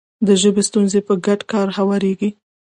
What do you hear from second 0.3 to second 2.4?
ژبې ستونزې په ګډ کار هواریږي.